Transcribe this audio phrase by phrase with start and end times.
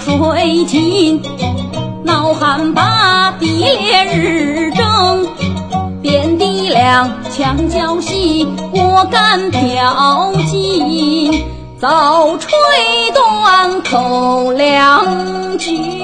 [0.00, 1.20] 水浸
[2.04, 5.26] 闹旱魃地裂日蒸
[6.00, 11.44] 遍地粮墙角细锅干挑尽
[11.78, 12.50] 早吹
[13.12, 15.99] 断口粮绝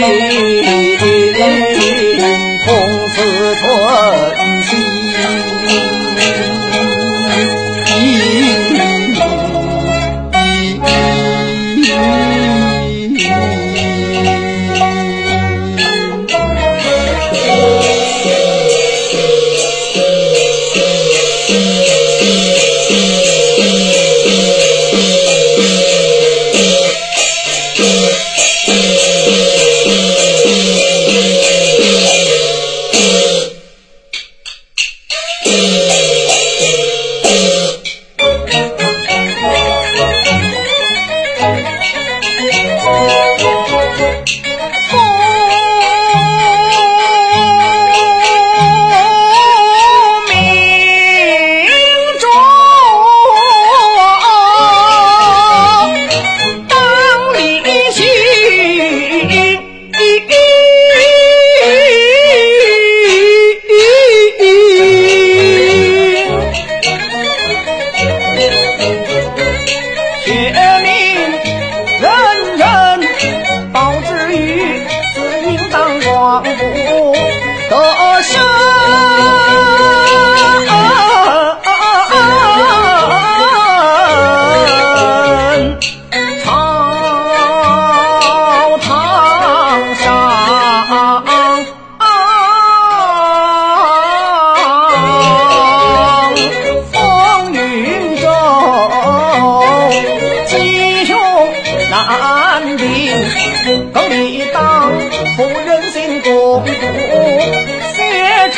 [0.00, 0.79] be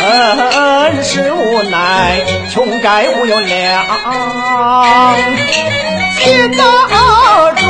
[0.00, 3.84] 恩师无奈，穷改无有粮，
[6.16, 7.66] 千大中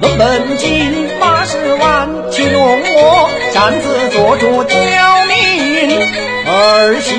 [0.00, 4.76] 龙本金八十万，其容我擅自做主刁
[5.26, 5.98] 民
[6.46, 7.16] 儿心。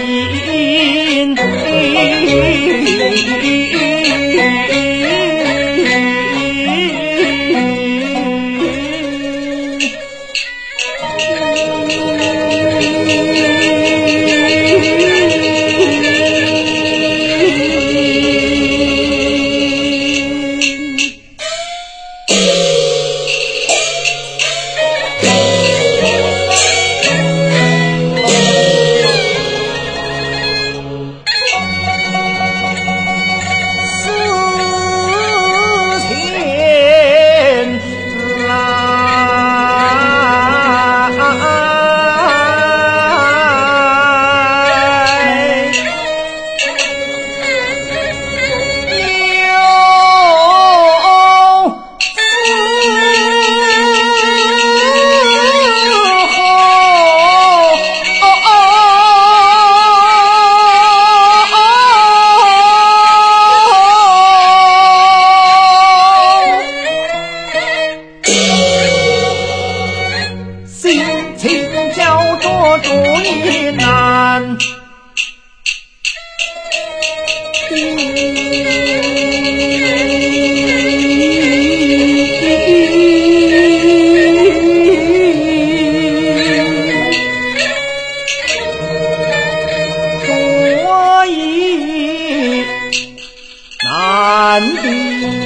[94.60, 95.37] 难定。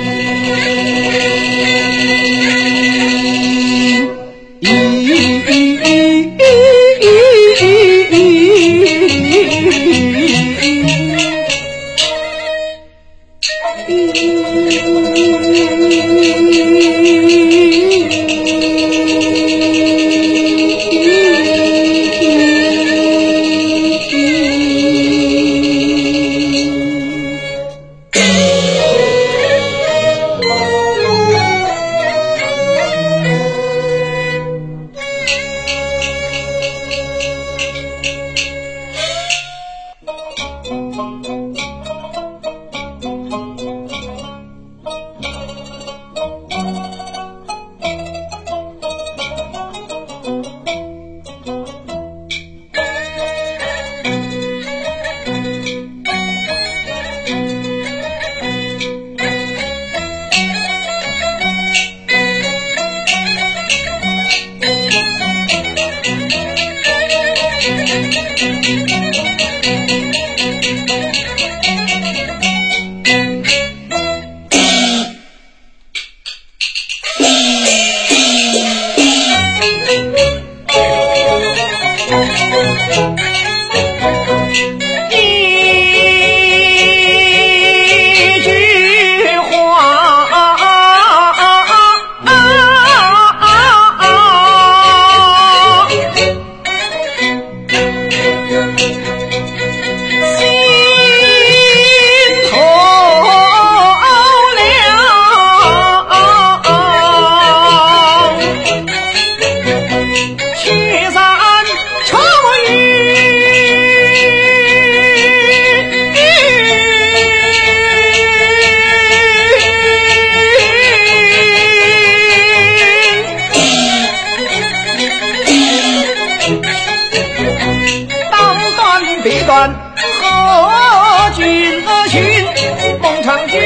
[133.24, 133.62] 长军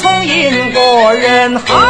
[0.00, 1.85] 从英国人喊。